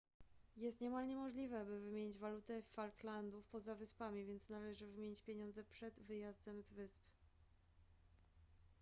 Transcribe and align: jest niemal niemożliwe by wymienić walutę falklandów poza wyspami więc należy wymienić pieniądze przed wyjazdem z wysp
jest 0.57 0.81
niemal 0.81 1.07
niemożliwe 1.07 1.65
by 1.65 1.79
wymienić 1.79 2.17
walutę 2.17 2.61
falklandów 2.61 3.45
poza 3.47 3.75
wyspami 3.75 4.25
więc 4.25 4.49
należy 4.49 4.87
wymienić 4.87 5.21
pieniądze 5.21 5.63
przed 5.63 5.99
wyjazdem 5.99 6.63
z 6.63 6.71
wysp 6.71 6.97